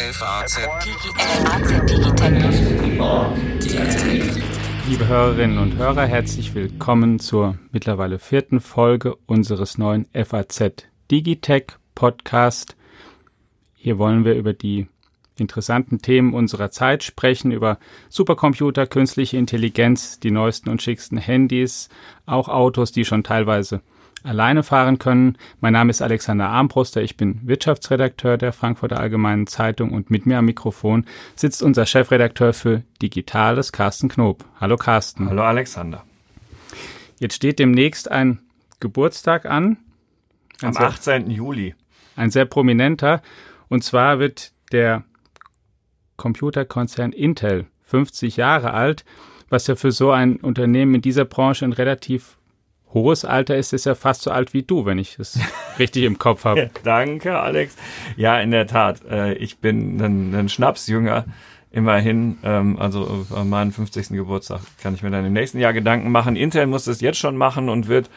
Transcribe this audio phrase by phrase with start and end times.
[0.00, 0.60] FAZ
[4.88, 11.64] Liebe Hörerinnen und Hörer, herzlich willkommen zur mittlerweile vierten Folge unseres neuen FAZ Digitech
[11.96, 12.76] Podcast.
[13.74, 14.86] Hier wollen wir über die
[15.36, 17.78] interessanten Themen unserer Zeit sprechen, über
[18.08, 21.88] Supercomputer, künstliche Intelligenz, die neuesten und schicksten Handys,
[22.24, 23.82] auch Autos, die schon teilweise
[24.22, 25.38] alleine fahren können.
[25.60, 30.38] Mein Name ist Alexander Armbruster, ich bin Wirtschaftsredakteur der Frankfurter Allgemeinen Zeitung und mit mir
[30.38, 34.44] am Mikrofon sitzt unser Chefredakteur für Digitales, Carsten Knob.
[34.60, 35.28] Hallo Carsten.
[35.28, 36.04] Hallo Alexander.
[37.18, 38.40] Jetzt steht demnächst ein
[38.80, 39.78] Geburtstag an.
[40.62, 41.30] Am 18.
[41.30, 41.74] Juli.
[42.16, 43.22] Ein sehr prominenter.
[43.68, 45.04] Und zwar wird der
[46.16, 49.04] Computerkonzern Intel 50 Jahre alt,
[49.48, 52.37] was ja für so ein Unternehmen in dieser Branche ein relativ
[52.94, 55.38] hohes Alter ist, ist ja fast so alt wie du, wenn ich es
[55.78, 56.70] richtig im Kopf habe.
[56.84, 57.76] Danke, Alex.
[58.16, 59.04] Ja, in der Tat.
[59.10, 61.24] Äh, ich bin ein, ein Schnapsjünger.
[61.70, 64.08] Immerhin, ähm, also an meinem 50.
[64.08, 66.34] Geburtstag kann ich mir dann im nächsten Jahr Gedanken machen.
[66.34, 68.08] Intel muss es jetzt schon machen und wird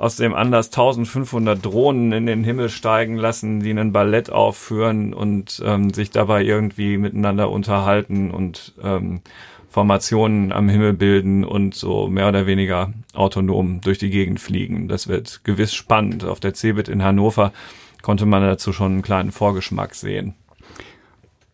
[0.00, 5.62] aus dem Anlass 1500 Drohnen in den Himmel steigen lassen, die einen Ballett aufführen und
[5.62, 9.20] ähm, sich dabei irgendwie miteinander unterhalten und ähm,
[9.68, 14.88] Formationen am Himmel bilden und so mehr oder weniger autonom durch die Gegend fliegen.
[14.88, 16.24] Das wird gewiss spannend.
[16.24, 17.52] Auf der CeBIT in Hannover
[18.00, 20.34] konnte man dazu schon einen kleinen Vorgeschmack sehen.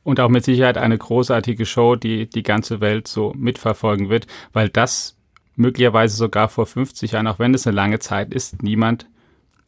[0.04, 4.68] Und auch mit Sicherheit eine großartige Show, die die ganze Welt so mitverfolgen wird, weil
[4.68, 5.15] das
[5.56, 9.06] möglicherweise sogar vor 50 Jahren, auch wenn es eine lange Zeit ist, niemand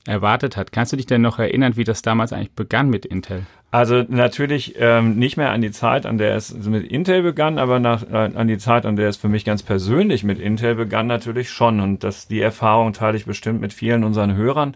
[0.06, 0.72] erwartet hat.
[0.72, 3.46] Kannst du dich denn noch erinnern, wie das damals eigentlich begann mit Intel?
[3.70, 7.78] Also natürlich ähm, nicht mehr an die Zeit, an der es mit Intel begann, aber
[7.78, 11.06] nach, äh, an die Zeit, an der es für mich ganz persönlich mit Intel begann,
[11.06, 11.80] natürlich schon.
[11.80, 14.74] Und das, die Erfahrung teile ich bestimmt mit vielen unseren Hörern,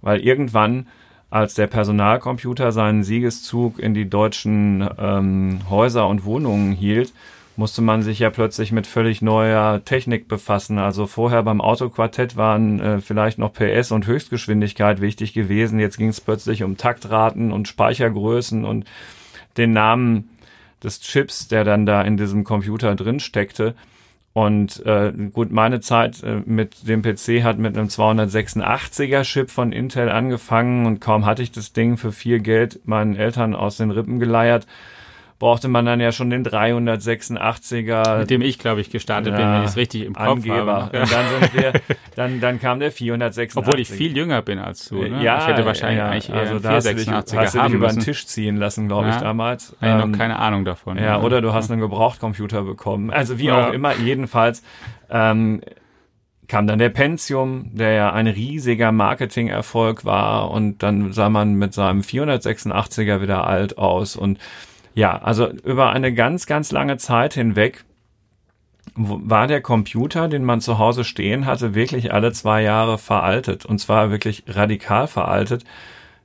[0.00, 0.86] weil irgendwann,
[1.28, 7.12] als der Personalcomputer seinen Siegeszug in die deutschen ähm, Häuser und Wohnungen hielt,
[7.60, 10.78] musste man sich ja plötzlich mit völlig neuer Technik befassen.
[10.78, 15.78] Also vorher beim Autoquartett waren äh, vielleicht noch PS und Höchstgeschwindigkeit wichtig gewesen.
[15.78, 18.86] Jetzt ging es plötzlich um Taktraten und Speichergrößen und
[19.58, 20.30] den Namen
[20.82, 23.74] des Chips, der dann da in diesem Computer drin steckte.
[24.32, 29.72] Und äh, gut, meine Zeit äh, mit dem PC hat mit einem 286er Chip von
[29.72, 33.90] Intel angefangen und kaum hatte ich das Ding für viel Geld meinen Eltern aus den
[33.90, 34.66] Rippen geleiert
[35.40, 38.18] brauchte man dann ja schon den 386er.
[38.20, 40.82] Mit dem ich, glaube ich, gestartet ja, bin, wenn ich es richtig im Kopf Angeber.
[40.84, 41.00] habe.
[41.00, 41.72] Und dann, sind wir,
[42.14, 43.56] dann, dann kam der 486.
[43.56, 45.02] Obwohl ich viel jünger bin als du.
[45.02, 45.22] Ne?
[45.24, 47.54] Ja, ich hätte wahrscheinlich ja, eigentlich eher also einen da hast du dich, 486er hast
[47.54, 48.00] du dich über den.
[48.00, 49.20] Tisch ziehen lassen, glaube ich, Ja.
[49.20, 49.76] damals.
[49.80, 50.98] Habe ich Ähm, noch keine Ahnung davon.
[50.98, 53.10] ja, oder du hast einen Gebrauchtcomputer bekommen.
[53.10, 53.68] Also wie Ja.
[53.68, 54.62] auch immer, jedenfalls
[55.10, 55.62] ähm,
[56.48, 61.72] kam dann der Pentium, der ja ein riesiger Marketingerfolg war und dann sah man mit
[61.74, 64.38] seinem 486er wieder alt aus und
[64.94, 67.84] ja, also über eine ganz, ganz lange Zeit hinweg
[68.96, 73.78] war der Computer, den man zu Hause stehen hatte, wirklich alle zwei Jahre veraltet und
[73.78, 75.64] zwar wirklich radikal veraltet.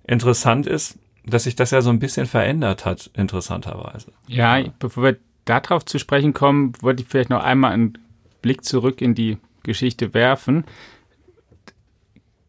[0.03, 4.12] Interessant ist, dass sich das ja so ein bisschen verändert hat, interessanterweise.
[4.28, 7.97] Ja, bevor wir darauf zu sprechen kommen, wollte ich vielleicht noch einmal einen
[8.42, 10.66] Blick zurück in die Geschichte werfen.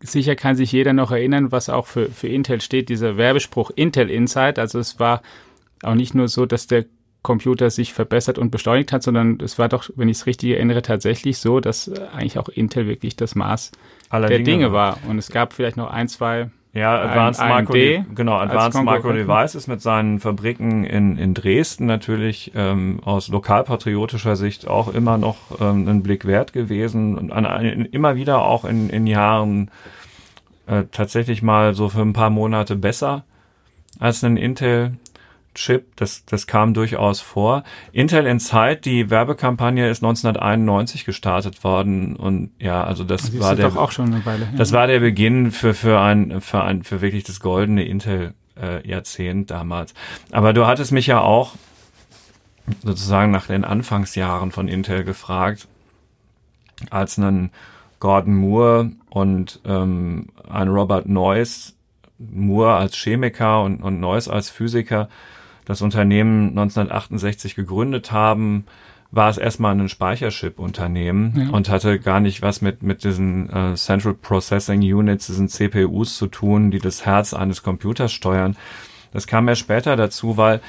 [0.00, 4.10] Sicher kann sich jeder noch erinnern, was auch für, für Intel steht, dieser Werbespruch Intel
[4.10, 4.60] Inside.
[4.60, 5.22] Also es war
[5.82, 6.86] auch nicht nur so, dass der
[7.26, 10.80] Computer sich verbessert und beschleunigt hat, sondern es war doch, wenn ich es richtig erinnere,
[10.82, 13.72] tatsächlich so, dass äh, eigentlich auch Intel wirklich das Maß
[14.10, 14.98] Aller der Dinge war.
[15.08, 18.84] Und es gab vielleicht noch ein, zwei Ja, Ein Advanced AMD Micro, genau, als Advanced
[18.84, 19.12] Micro.
[19.12, 25.36] Devices mit seinen Fabriken in, in Dresden natürlich ähm, aus lokalpatriotischer Sicht auch immer noch
[25.60, 29.72] ähm, einen Blick wert gewesen und an, an, immer wieder auch in, in Jahren
[30.66, 33.24] äh, tatsächlich mal so für ein paar Monate besser
[33.98, 34.92] als ein Intel.
[35.56, 37.64] Chip, das, das kam durchaus vor.
[37.92, 43.70] Intel Inside, die Werbekampagne ist 1991 gestartet worden und ja, also das Das war der
[43.70, 47.00] doch auch schon eine Weile das war der Beginn für, für ein, für ein, für
[47.00, 49.94] wirklich das goldene Intel-Jahrzehnt damals.
[50.30, 51.54] Aber du hattest mich ja auch
[52.82, 55.68] sozusagen nach den Anfangsjahren von Intel gefragt,
[56.90, 57.50] als ein
[58.00, 61.74] Gordon Moore und ähm, ein Robert Noyce,
[62.18, 65.08] Moore als Chemiker und, und Noyce als Physiker,
[65.66, 68.64] das Unternehmen 1968 gegründet haben,
[69.10, 71.50] war es erstmal ein Speicherchip-Unternehmen Ja.
[71.50, 76.26] und hatte gar nicht was mit, mit diesen äh, Central Processing Units, diesen CPUs zu
[76.26, 78.56] tun, die das Herz eines Computers steuern.
[79.12, 80.60] Das kam ja später dazu, weil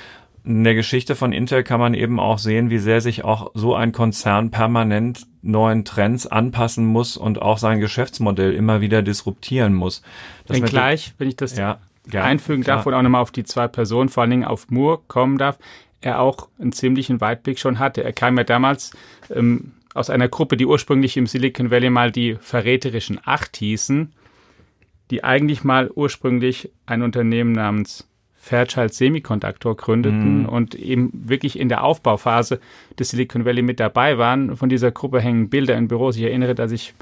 [0.46, 3.76] in der Geschichte von Intel kann man eben auch sehen, wie sehr sich auch so
[3.76, 10.04] ein Konzern permanent neuen Trends anpassen muss und auch sein Geschäftsmodell immer wieder disruptieren muss.
[10.46, 11.80] Das mit- Wenngleich, wenn ich das ja,
[12.12, 12.78] ja, einfügen klar.
[12.78, 15.58] darf und auch nochmal auf die zwei Personen, vor allen Dingen auf Moore kommen darf,
[16.02, 18.04] er auch einen ziemlichen Weitblick schon hatte.
[18.04, 18.92] Er kam ja damals
[19.30, 24.14] ähm, aus einer Gruppe, die ursprünglich im Silicon Valley mal die verräterischen Acht hießen,
[25.10, 28.07] die eigentlich mal ursprünglich ein Unternehmen namens
[28.48, 30.50] Fairchild Semiconductor gründeten mm.
[30.50, 32.60] und eben wirklich in der Aufbauphase
[32.98, 34.56] des Silicon Valley mit dabei waren.
[34.56, 36.16] Von dieser Gruppe hängen Bilder in Büros.
[36.18, 36.94] Ich erinnere, dass ich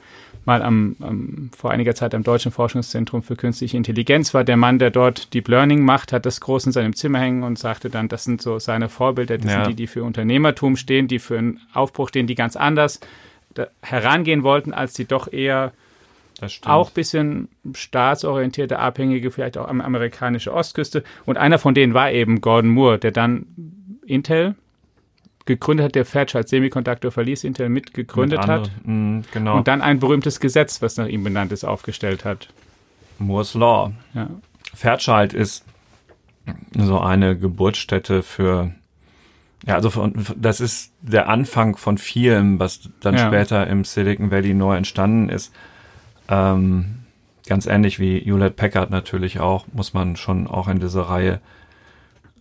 [0.45, 4.43] mal am, am, vor einiger Zeit am Deutschen Forschungszentrum für Künstliche Intelligenz war.
[4.43, 7.57] Der Mann, der dort Deep Learning macht, hat das groß in seinem Zimmer hängen und
[7.57, 9.63] sagte dann, das sind so seine Vorbilder, das ja.
[9.63, 12.99] sind die, die für Unternehmertum stehen, die für einen Aufbruch stehen, die ganz anders
[13.81, 15.71] herangehen wollten, als die doch eher
[16.65, 21.03] auch ein bisschen staatsorientierte Abhängige, vielleicht auch am amerikanische Ostküste.
[21.25, 23.45] Und einer von denen war eben Gordon Moore, der dann
[24.05, 24.55] Intel
[25.45, 28.71] gegründet hat, der Fairchild Semiconductor verließ, Intel mitgegründet mit hat.
[28.83, 29.57] Mm, genau.
[29.57, 32.49] Und dann ein berühmtes Gesetz, was nach ihm benannt ist, aufgestellt hat.
[33.19, 33.93] Moore's Law.
[34.13, 34.29] Ja.
[34.73, 35.63] Fairchild ist
[36.75, 38.71] so eine Geburtsstätte für,
[39.65, 43.27] ja, also von, das ist der Anfang von vielem, was dann ja.
[43.27, 45.53] später im Silicon Valley neu entstanden ist.
[46.27, 46.99] Ähm,
[47.47, 51.39] ganz ähnlich wie Hewlett Packard natürlich auch, muss man schon auch in diese Reihe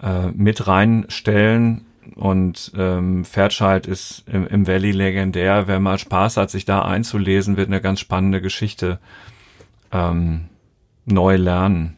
[0.03, 1.87] äh, mit reinstellen.
[2.17, 5.67] Und ähm, Fairchild ist im, im Valley legendär.
[5.67, 8.99] Wer mal Spaß hat, sich da einzulesen, wird eine ganz spannende Geschichte
[9.91, 10.49] ähm,
[11.07, 11.97] neu lernen,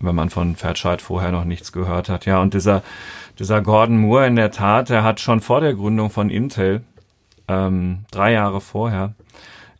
[0.00, 2.26] wenn man von Fairchild vorher noch nichts gehört hat.
[2.26, 2.82] Ja, und dieser,
[3.38, 6.82] dieser Gordon Moore in der Tat, der hat schon vor der Gründung von Intel,
[7.48, 9.14] ähm, drei Jahre vorher,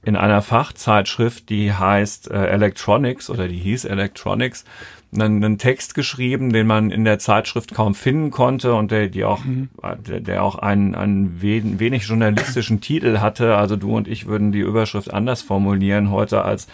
[0.07, 4.65] in einer Fachzeitschrift, die heißt äh, Electronics oder die hieß Electronics,
[5.13, 9.25] einen, einen Text geschrieben, den man in der Zeitschrift kaum finden konnte und der, die
[9.25, 9.69] auch, mhm.
[10.07, 13.57] der, der auch einen, einen wenig journalistischen Titel hatte.
[13.57, 16.69] Also du und ich würden die Überschrift anders formulieren heute als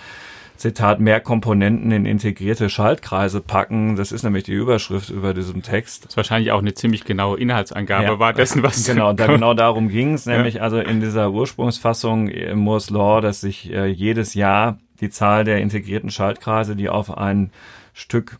[0.62, 3.96] Zitat, mehr Komponenten in integrierte Schaltkreise packen.
[3.96, 6.04] Das ist nämlich die Überschrift über diesem Text.
[6.04, 9.54] Das ist wahrscheinlich auch eine ziemlich genaue Inhaltsangabe ja, war dessen, was genau, da, genau
[9.54, 10.62] darum ging es, nämlich ja.
[10.62, 15.58] also in dieser Ursprungsfassung im Moore's Law, dass sich äh, jedes Jahr die Zahl der
[15.58, 17.50] integrierten Schaltkreise, die auf ein
[17.92, 18.38] Stück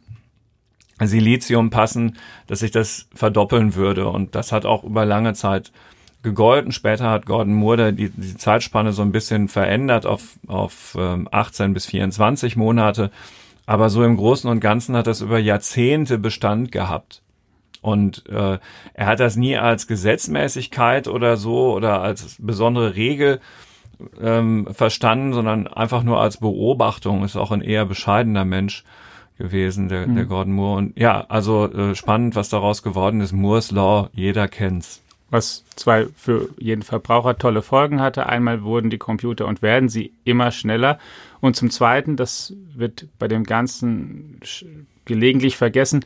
[1.01, 4.07] Silizium passen, dass sich das verdoppeln würde.
[4.07, 5.73] Und das hat auch über lange Zeit
[6.23, 6.73] gegolten.
[6.73, 11.75] Später hat Gordon Moore die, die Zeitspanne so ein bisschen verändert auf, auf ähm, 18
[11.75, 13.11] bis 24 Monate.
[13.67, 17.23] Aber so im Großen und Ganzen hat das über Jahrzehnte Bestand gehabt.
[17.81, 18.59] Und äh,
[18.95, 23.41] er hat das nie als Gesetzmäßigkeit oder so oder als besondere Regel
[24.21, 27.25] ähm, verstanden, sondern einfach nur als Beobachtung.
[27.25, 28.85] Ist auch ein eher bescheidener Mensch
[29.39, 30.79] gewesen, der, der Gordon Moore.
[30.79, 33.33] Und ja, also äh, spannend, was daraus geworden ist.
[33.33, 35.02] Moore's Law, jeder kennt's
[35.33, 38.27] was zwei für jeden Verbraucher tolle Folgen hatte.
[38.27, 40.99] Einmal wurden die Computer und werden sie immer schneller.
[41.41, 44.41] Und zum Zweiten, das wird bei dem Ganzen
[45.07, 46.05] gelegentlich vergessen,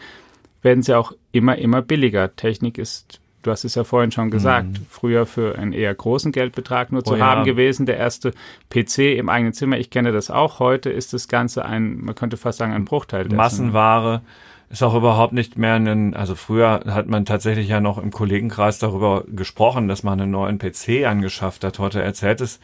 [0.63, 2.37] werden sie auch immer, immer billiger.
[2.37, 4.87] Technik ist, du hast es ja vorhin schon gesagt, mhm.
[4.89, 7.27] früher für einen eher großen Geldbetrag nur oh, zu ja.
[7.27, 7.85] haben gewesen.
[7.85, 8.33] Der erste
[8.71, 10.61] PC im eigenen Zimmer, ich kenne das auch.
[10.61, 13.37] Heute ist das Ganze ein, man könnte fast sagen, ein Bruchteil dessen.
[13.37, 14.23] Massenware
[14.69, 18.79] ist auch überhaupt nicht mehr ein, also früher hat man tatsächlich ja noch im Kollegenkreis
[18.79, 21.79] darüber gesprochen, dass man einen neuen PC angeschafft hat.
[21.79, 22.59] Heute erzählt es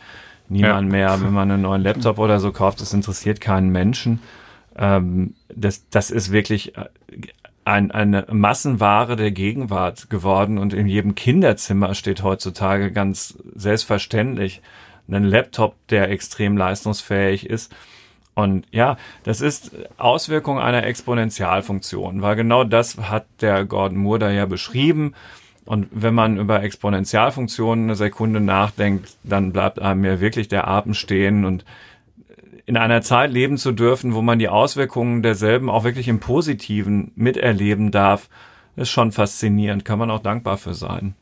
[0.49, 0.99] niemand ja.
[0.99, 4.21] mehr, wenn man einen neuen Laptop oder so kauft, das interessiert keinen Menschen.
[4.77, 6.87] Ähm, das, das ist wirklich äh,
[7.65, 14.61] ein, eine Massenware der Gegenwart geworden und in jedem Kinderzimmer steht heutzutage ganz selbstverständlich
[15.09, 17.75] ein Laptop, der extrem leistungsfähig ist.
[18.34, 24.31] Und ja, das ist Auswirkung einer Exponentialfunktion, weil genau das hat der Gordon Moore da
[24.31, 25.15] ja beschrieben.
[25.65, 30.94] Und wenn man über Exponentialfunktionen eine Sekunde nachdenkt, dann bleibt einem ja wirklich der Atem
[30.94, 31.65] stehen und
[32.65, 37.12] in einer Zeit leben zu dürfen, wo man die Auswirkungen derselben auch wirklich im Positiven
[37.17, 38.29] miterleben darf,
[38.77, 41.15] ist schon faszinierend, kann man auch dankbar für sein.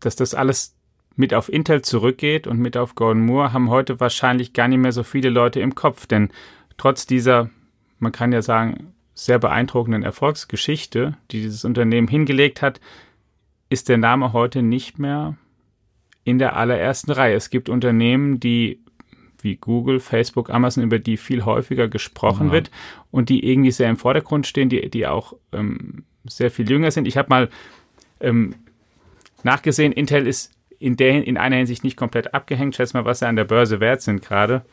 [0.00, 0.75] Dass das alles
[1.16, 4.92] mit auf Intel zurückgeht und mit auf Gordon Moore, haben heute wahrscheinlich gar nicht mehr
[4.92, 6.06] so viele Leute im Kopf.
[6.06, 6.30] Denn
[6.76, 7.50] trotz dieser,
[7.98, 12.80] man kann ja sagen, sehr beeindruckenden Erfolgsgeschichte, die dieses Unternehmen hingelegt hat,
[13.70, 15.36] ist der Name heute nicht mehr
[16.22, 17.34] in der allerersten Reihe.
[17.34, 18.80] Es gibt Unternehmen, die
[19.40, 22.52] wie Google, Facebook, Amazon, über die viel häufiger gesprochen ja.
[22.52, 22.70] wird
[23.10, 27.06] und die irgendwie sehr im Vordergrund stehen, die, die auch ähm, sehr viel jünger sind.
[27.06, 27.48] Ich habe mal
[28.20, 28.54] ähm,
[29.44, 32.76] nachgesehen, Intel ist in, der, in einer Hinsicht nicht komplett abgehängt.
[32.76, 34.64] Schätz mal, was sie an der Börse wert sind gerade.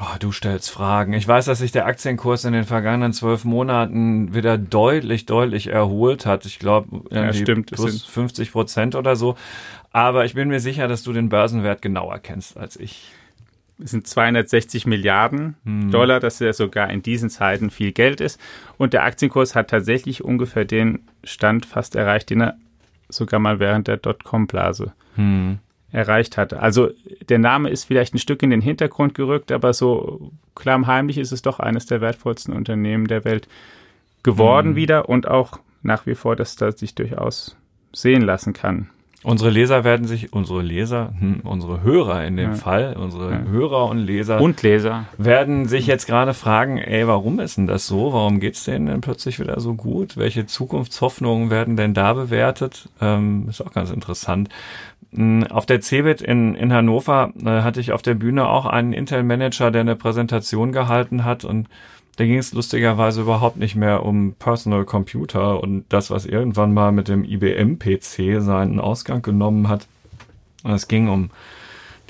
[0.00, 1.12] Oh, du stellst Fragen.
[1.12, 6.26] Ich weiß, dass sich der Aktienkurs in den vergangenen zwölf Monaten wieder deutlich, deutlich erholt
[6.26, 6.46] hat.
[6.46, 9.36] Ich glaube, ja, stimmt, plus 50 Prozent oder so.
[9.92, 13.12] Aber ich bin mir sicher, dass du den Börsenwert genauer kennst als ich.
[13.80, 15.92] es sind 260 Milliarden hm.
[15.92, 18.40] Dollar, dass ja sogar in diesen Zeiten viel Geld ist.
[18.76, 22.56] Und der Aktienkurs hat tatsächlich ungefähr den Stand fast erreicht, den er
[23.08, 25.58] sogar mal während der Dotcom-Blase hm.
[25.92, 26.60] erreicht hatte.
[26.60, 26.90] Also
[27.28, 31.42] der Name ist vielleicht ein Stück in den Hintergrund gerückt, aber so klammheimlich ist es
[31.42, 33.48] doch eines der wertvollsten Unternehmen der Welt
[34.22, 34.76] geworden hm.
[34.76, 37.56] wieder und auch nach wie vor, dass das sich durchaus
[37.92, 38.90] sehen lassen kann.
[39.24, 42.56] Unsere Leser werden sich, unsere Leser, hm, unsere Hörer in dem ja.
[42.56, 43.42] Fall, unsere ja.
[43.42, 47.86] Hörer und Leser und Leser werden sich jetzt gerade fragen, ey, warum ist denn das
[47.86, 48.12] so?
[48.12, 50.18] Warum geht's denen denn plötzlich wieder so gut?
[50.18, 52.90] Welche Zukunftshoffnungen werden denn da bewertet?
[53.00, 54.50] Ähm, ist auch ganz interessant.
[55.14, 58.92] Hm, auf der CeBIT in, in Hannover äh, hatte ich auf der Bühne auch einen
[58.92, 61.68] Intel-Manager, der eine Präsentation gehalten hat und
[62.16, 66.92] da ging es lustigerweise überhaupt nicht mehr um Personal Computer und das, was irgendwann mal
[66.92, 69.86] mit dem IBM-PC seinen Ausgang genommen hat.
[70.64, 71.30] Es ging um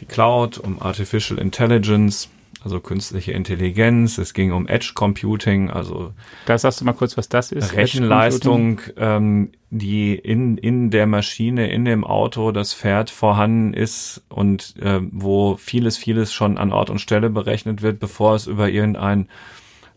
[0.01, 2.29] die Cloud, um Artificial Intelligence,
[2.63, 4.19] also künstliche Intelligenz.
[4.19, 6.13] Es ging um Edge Computing, also
[6.47, 7.75] da sagst du mal kurz, was das ist.
[7.75, 14.75] Rechenleistung, ähm, die in in der Maschine, in dem Auto, das fährt, vorhanden ist und
[14.81, 19.29] äh, wo vieles vieles schon an Ort und Stelle berechnet wird, bevor es über irgendein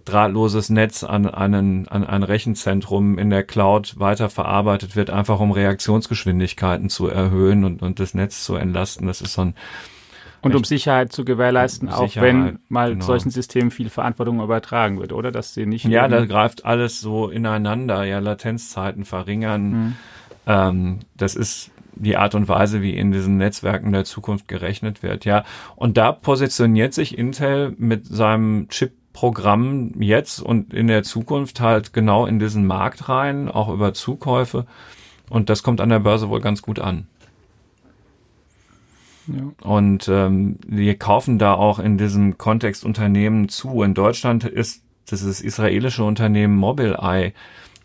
[0.07, 6.89] drahtloses Netz an, einen, an ein Rechenzentrum in der Cloud weiterverarbeitet wird, einfach um Reaktionsgeschwindigkeiten
[6.89, 9.07] zu erhöhen und, und das Netz zu entlasten.
[9.07, 9.53] Das ist so ein
[10.41, 13.05] und um Sicherheit zu gewährleisten, Sicherheit, auch wenn mal genau.
[13.05, 15.31] solchen Systemen viel Verantwortung übertragen wird, oder?
[15.31, 15.85] Dass sie nicht.
[15.85, 19.69] Ja, da greift alles so ineinander, ja, Latenzzeiten verringern.
[19.69, 19.95] Mhm.
[20.45, 25.25] Ähm, das ist die Art und Weise, wie in diesen Netzwerken der Zukunft gerechnet wird,
[25.25, 25.43] ja.
[25.75, 31.91] Und da positioniert sich Intel mit seinem Chip Programm jetzt und in der Zukunft halt
[31.91, 34.67] genau in diesen Markt rein, auch über Zukäufe.
[35.27, 37.07] Und das kommt an der Börse wohl ganz gut an.
[39.25, 39.67] Ja.
[39.67, 43.81] Und ähm, wir kaufen da auch in diesem Kontext Unternehmen zu.
[43.81, 47.33] In Deutschland ist das ist israelische Unternehmen Mobileye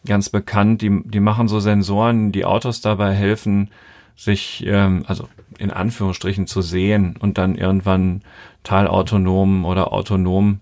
[0.05, 0.83] ganz bekannt.
[0.83, 3.71] Die, die machen so Sensoren, die Autos dabei helfen,
[4.17, 8.21] sich, ähm, also in Anführungsstrichen zu sehen und dann irgendwann
[8.65, 10.61] teilautonom oder autonom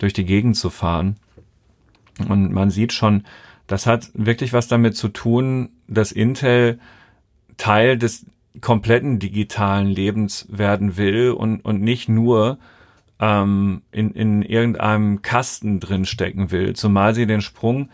[0.00, 1.16] durch die Gegend zu fahren.
[2.28, 3.24] Und man sieht schon,
[3.68, 6.80] das hat wirklich was damit zu tun, dass Intel
[7.56, 8.26] Teil des
[8.60, 12.58] kompletten digitalen Lebens werden will und, und nicht nur
[13.20, 17.90] ähm, in, in irgendeinem Kasten drin stecken will, zumal sie den Sprung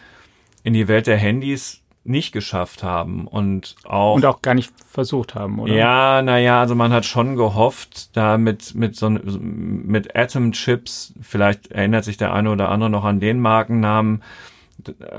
[0.63, 5.35] in die Welt der Handys nicht geschafft haben und auch und auch gar nicht versucht
[5.35, 5.73] haben, oder?
[5.73, 11.73] Ja, naja, also man hat schon gehofft, da mit mit so mit Atom Chips, vielleicht
[11.73, 14.23] erinnert sich der eine oder andere noch an den Markennamen,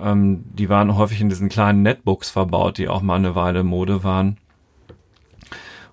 [0.02, 4.04] ähm, die waren häufig in diesen kleinen Netbooks verbaut, die auch mal eine Weile Mode
[4.04, 4.38] waren.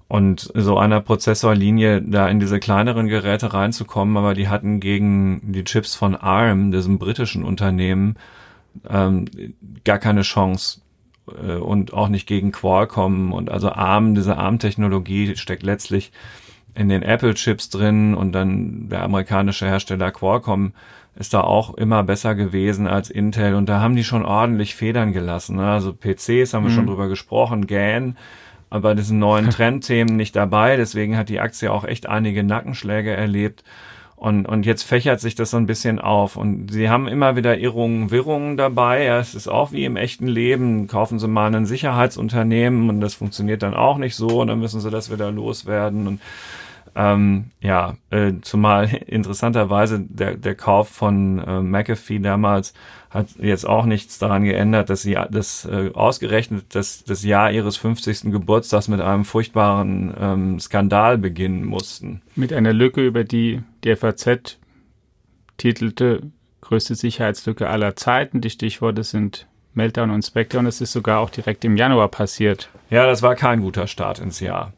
[0.06, 5.64] Und so einer Prozessorlinie da in diese kleineren Geräte reinzukommen, aber die hatten gegen die
[5.64, 8.16] Chips von ARM, diesem britischen Unternehmen,
[8.88, 9.24] ähm,
[9.84, 10.82] gar keine Chance
[11.28, 16.12] äh, und auch nicht gegen Qualcomm und also ARM, diese ARM-Technologie steckt letztlich
[16.74, 20.72] in den Apple-Chips drin und dann der amerikanische Hersteller Qualcomm
[21.16, 25.12] ist da auch immer besser gewesen als Intel und da haben die schon ordentlich Federn
[25.12, 25.56] gelassen.
[25.56, 25.70] Ne?
[25.70, 26.74] Also PCs haben wir mhm.
[26.74, 28.16] schon drüber gesprochen, GAN,
[28.70, 33.12] aber bei diesen neuen Trendthemen nicht dabei, deswegen hat die Aktie auch echt einige Nackenschläge
[33.12, 33.62] erlebt.
[34.24, 36.36] Und, und jetzt fächert sich das so ein bisschen auf.
[36.36, 39.04] Und sie haben immer wieder Irrungen, Wirrungen dabei.
[39.04, 40.86] Ja, es ist auch wie im echten Leben.
[40.86, 44.40] Kaufen sie mal ein Sicherheitsunternehmen und das funktioniert dann auch nicht so.
[44.40, 46.06] Und dann müssen sie das wieder loswerden.
[46.06, 46.20] Und
[46.96, 52.74] ähm, ja, äh, zumal interessanterweise der, der Kauf von äh, McAfee damals
[53.10, 57.76] hat jetzt auch nichts daran geändert, dass sie das äh, ausgerechnet das, das Jahr ihres
[57.76, 58.32] 50.
[58.32, 62.22] Geburtstags mit einem furchtbaren ähm, Skandal beginnen mussten.
[62.34, 64.58] Mit einer Lücke, über die die FAZ
[65.56, 66.22] titelte
[66.60, 68.40] größte Sicherheitslücke aller Zeiten.
[68.40, 72.68] Die Stichworte sind Meltdown und Spectre und es ist sogar auch direkt im Januar passiert.
[72.90, 74.72] Ja, das war kein guter Start ins Jahr.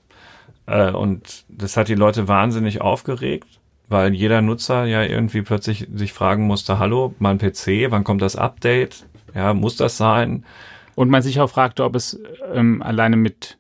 [0.67, 6.13] Äh, und das hat die Leute wahnsinnig aufgeregt weil jeder Nutzer ja irgendwie plötzlich sich
[6.13, 9.07] fragen musste, hallo, mein PC, wann kommt das Update?
[9.35, 10.45] Ja, muss das sein?
[10.95, 12.19] Und man sich auch fragte, ob es
[12.53, 13.59] ähm, alleine mit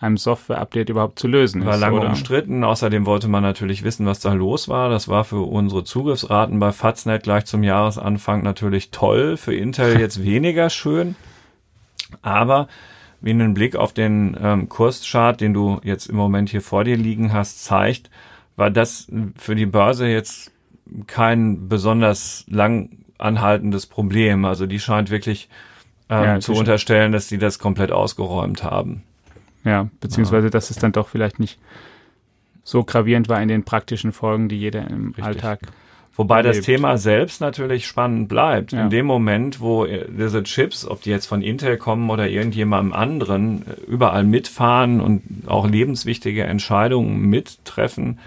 [0.00, 1.68] einem Software-Update überhaupt zu lösen ist.
[1.68, 2.08] War lange oder?
[2.08, 2.64] umstritten.
[2.64, 4.90] Außerdem wollte man natürlich wissen, was da los war.
[4.90, 9.36] Das war für unsere Zugriffsraten bei Faznet gleich zum Jahresanfang natürlich toll.
[9.36, 11.16] Für Intel jetzt weniger schön.
[12.22, 12.68] Aber
[13.24, 16.96] wie ein Blick auf den ähm, Kurschart, den du jetzt im Moment hier vor dir
[16.96, 18.10] liegen hast, zeigt,
[18.56, 20.52] war das für die Börse jetzt
[21.06, 24.44] kein besonders lang anhaltendes Problem.
[24.44, 25.48] Also die scheint wirklich
[26.10, 29.02] ähm, ja, zu unterstellen, dass sie das komplett ausgeräumt haben.
[29.64, 30.50] Ja, beziehungsweise ja.
[30.50, 31.58] dass es dann doch vielleicht nicht
[32.62, 35.24] so gravierend war in den praktischen Folgen, die jeder im Richtig.
[35.24, 35.60] Alltag
[36.16, 36.58] Wobei erlebt.
[36.58, 38.72] das Thema selbst natürlich spannend bleibt.
[38.72, 38.84] Ja.
[38.84, 43.64] In dem Moment, wo diese Chips, ob die jetzt von Intel kommen oder irgendjemandem anderen,
[43.88, 48.20] überall mitfahren und auch lebenswichtige Entscheidungen mittreffen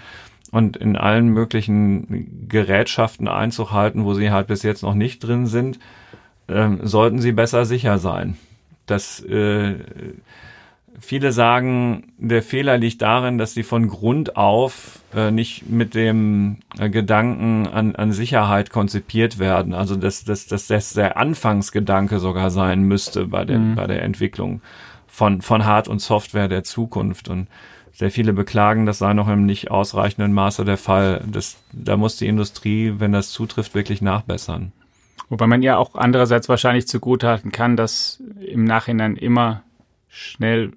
[0.51, 5.47] und in allen möglichen Gerätschaften Einzug halten, wo sie halt bis jetzt noch nicht drin
[5.47, 5.79] sind,
[6.47, 8.37] äh, sollten sie besser sicher sein.
[8.85, 9.75] Das äh,
[10.99, 16.57] Viele sagen, der Fehler liegt darin, dass sie von Grund auf äh, nicht mit dem
[16.79, 19.75] äh, Gedanken an, an Sicherheit konzipiert werden.
[19.75, 23.75] Also dass, dass, dass das der Anfangsgedanke sogar sein müsste bei der, mhm.
[23.75, 24.61] bei der Entwicklung
[25.05, 27.29] von, von Hard- und Software der Zukunft.
[27.29, 27.47] Und
[27.93, 31.23] sehr viele beklagen, das sei noch im nicht ausreichenden Maße der Fall.
[31.31, 34.71] Das, da muss die Industrie, wenn das zutrifft, wirklich nachbessern.
[35.29, 39.63] Wobei man ja auch andererseits wahrscheinlich zugutehalten kann, dass im Nachhinein immer
[40.09, 40.71] schnell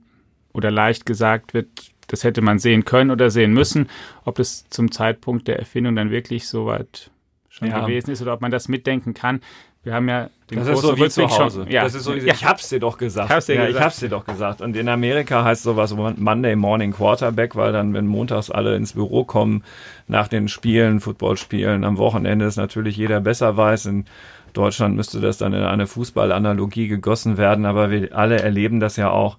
[0.53, 1.69] oder leicht gesagt wird,
[2.09, 3.89] das hätte man sehen können oder sehen müssen,
[4.25, 7.11] ob das zum Zeitpunkt der Erfindung dann wirklich so weit
[7.49, 7.81] schon ja.
[7.81, 9.41] gewesen ist oder ob man das mitdenken kann.
[9.83, 11.63] Wir haben ja den das ist so wie zu Hause.
[11.63, 11.85] Schon, ja.
[11.85, 13.31] Das ist so ich hab's dir doch gesagt.
[13.31, 13.79] Hab's dir ja, gesagt.
[13.79, 14.61] ich hab's dir doch gesagt.
[14.61, 19.25] Und in Amerika heißt sowas Monday Morning Quarterback, weil dann, wenn montags alle ins Büro
[19.25, 19.65] kommen,
[20.07, 23.87] nach den Spielen, Footballspielen, am Wochenende ist natürlich jeder besser weiß.
[23.87, 24.05] In
[24.53, 29.11] Deutschland müsste das dann in eine Fußballanalogie gegossen werden, aber wir alle erleben das ja
[29.11, 29.39] auch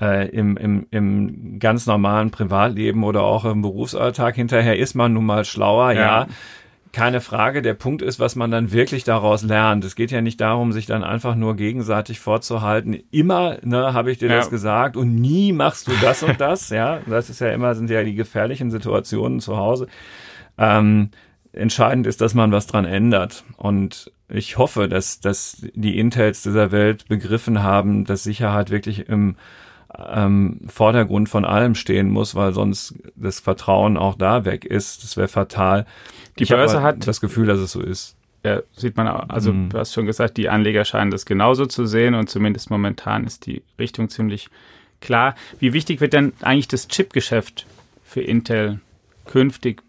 [0.00, 4.34] äh, im, im, im ganz normalen Privatleben oder auch im Berufsalltag.
[4.34, 6.00] Hinterher ist man nun mal schlauer, ja.
[6.00, 6.26] ja.
[6.92, 7.60] Keine Frage.
[7.60, 9.84] Der Punkt ist, was man dann wirklich daraus lernt.
[9.84, 12.96] Es geht ja nicht darum, sich dann einfach nur gegenseitig vorzuhalten.
[13.10, 14.36] Immer, ne, habe ich dir ja.
[14.36, 16.68] das gesagt und nie machst du das und das.
[16.70, 19.88] ja, das ist ja immer, sind ja die gefährlichen Situationen zu Hause.
[20.56, 21.10] Ähm,
[21.52, 23.44] entscheidend ist, dass man was dran ändert.
[23.56, 29.36] Und ich hoffe, dass, dass die Intels dieser Welt begriffen haben, dass Sicherheit wirklich im
[29.98, 35.02] ähm, Vordergrund von allem stehen muss, weil sonst das Vertrauen auch da weg ist.
[35.02, 35.86] Das wäre fatal.
[36.38, 38.16] Die ich Börse hat das Gefühl, dass es so ist.
[38.44, 39.70] Ja, sieht man auch, also mhm.
[39.70, 43.46] du hast schon gesagt, die Anleger scheinen das genauso zu sehen und zumindest momentan ist
[43.46, 44.50] die Richtung ziemlich
[45.00, 45.34] klar.
[45.58, 47.66] Wie wichtig wird denn eigentlich das Chipgeschäft
[48.04, 48.80] für Intel
[49.24, 49.82] künftig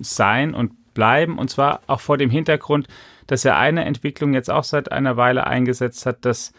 [0.00, 1.38] sein und bleiben?
[1.38, 2.88] Und zwar auch vor dem Hintergrund,
[3.26, 6.52] dass er eine Entwicklung jetzt auch seit einer Weile eingesetzt hat, dass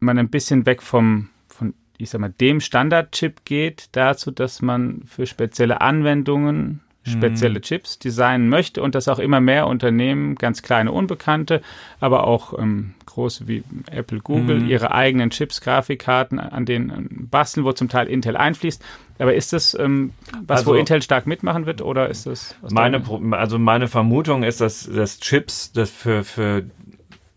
[0.00, 5.02] man ein bisschen weg vom, von, ich sag mal, dem Standardchip geht, dazu, dass man
[5.06, 7.62] für spezielle Anwendungen spezielle mhm.
[7.62, 11.62] Chips designen möchte und dass auch immer mehr Unternehmen, ganz kleine Unbekannte,
[12.00, 14.68] aber auch ähm, große wie Apple, Google, mhm.
[14.68, 18.82] ihre eigenen Chips, Grafikkarten an denen basteln, wo zum Teil Intel einfließt.
[19.18, 20.12] Aber ist das ähm,
[20.46, 22.54] was, also, wo Intel stark mitmachen wird oder ist das?
[22.70, 26.64] Meine, also meine Vermutung ist, dass, dass Chips das für, für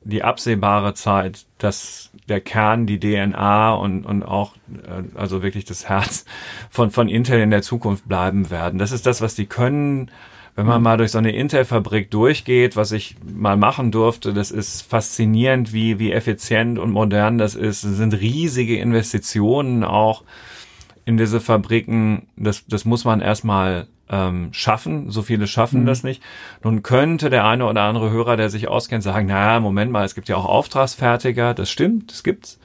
[0.04, 5.88] die absehbare Zeit, dass der Kern, die DNA und, und auch, äh, also wirklich das
[5.90, 6.26] Herz
[6.70, 8.80] von, von Intel in der Zukunft bleiben werden.
[8.80, 10.10] Das ist das, was die können.
[10.56, 10.84] Wenn man mhm.
[10.84, 15.98] mal durch so eine Intel-Fabrik durchgeht, was ich mal machen durfte, das ist faszinierend, wie,
[15.98, 17.84] wie effizient und modern das ist.
[17.84, 20.24] Es sind riesige Investitionen auch
[21.06, 22.28] in diese Fabriken.
[22.36, 25.10] Das, das muss man erstmal ähm, schaffen.
[25.10, 25.86] So viele schaffen mhm.
[25.86, 26.22] das nicht.
[26.64, 30.16] Nun könnte der eine oder andere Hörer, der sich auskennt, sagen, naja, Moment mal, es
[30.16, 31.54] gibt ja auch Auftragsfertiger.
[31.54, 32.60] Das stimmt, das gibt's.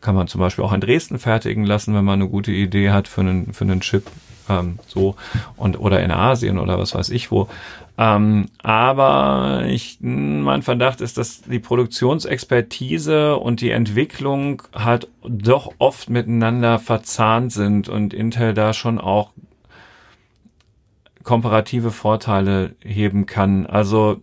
[0.00, 3.08] Kann man zum Beispiel auch in Dresden fertigen lassen, wenn man eine gute Idee hat
[3.08, 4.04] für einen, für einen Chip.
[4.48, 5.16] Ähm, so
[5.56, 7.48] und oder in Asien oder was weiß ich wo.
[7.98, 16.08] Ähm, aber ich, mein Verdacht ist, dass die Produktionsexpertise und die Entwicklung halt doch oft
[16.08, 19.32] miteinander verzahnt sind und Intel da schon auch
[21.24, 23.66] komparative Vorteile heben kann.
[23.66, 24.20] Also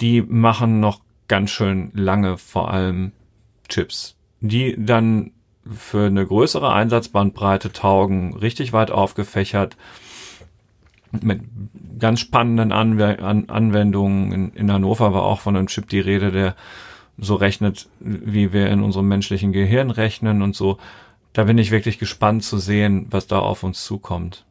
[0.00, 3.12] die machen noch ganz schön lange vor allem
[3.68, 5.32] Chips, die dann
[5.68, 9.76] für eine größere Einsatzbandbreite taugen, richtig weit aufgefächert,
[11.12, 11.42] mit
[11.98, 14.32] ganz spannenden Anw An Anwendungen.
[14.32, 16.56] In, in Hannover war auch von einem Chip die Rede, der
[17.18, 20.78] so rechnet, wie wir in unserem menschlichen Gehirn rechnen und so.
[21.32, 24.44] Da bin ich wirklich gespannt zu sehen, was da auf uns zukommt.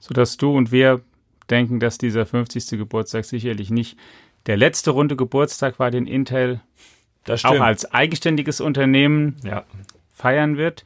[0.00, 1.00] Sodass du und wir
[1.48, 2.78] denken, dass dieser 50.
[2.78, 3.96] Geburtstag sicherlich nicht
[4.46, 6.60] der letzte runde Geburtstag war, den Intel
[7.42, 9.64] auch als eigenständiges Unternehmen ja.
[10.16, 10.84] Feiern wird.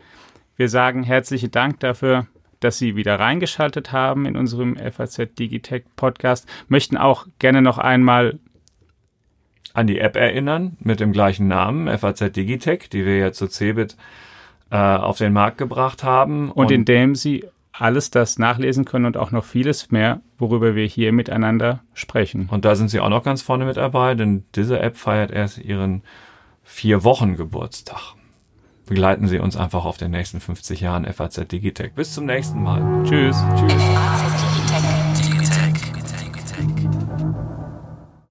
[0.56, 2.26] Wir sagen herzlichen Dank dafür,
[2.58, 6.46] dass Sie wieder reingeschaltet haben in unserem FAZ Digitech Podcast.
[6.68, 8.38] Möchten auch gerne noch einmal
[9.72, 13.96] an die App erinnern mit dem gleichen Namen, FAZ Digitech, die wir ja zu Cebit
[14.70, 16.50] äh, auf den Markt gebracht haben.
[16.50, 20.74] Und, und in dem Sie alles das nachlesen können und auch noch vieles mehr, worüber
[20.74, 22.48] wir hier miteinander sprechen.
[22.50, 25.58] Und da sind Sie auch noch ganz vorne mit dabei, denn diese App feiert erst
[25.58, 26.02] ihren
[26.64, 28.16] vier Wochen Geburtstag.
[28.90, 31.92] Begleiten Sie uns einfach auf den nächsten 50 Jahren FAZ Digitech.
[31.94, 33.04] Bis zum nächsten Mal.
[33.04, 33.36] Tschüss.
[33.56, 34.59] Tschüss.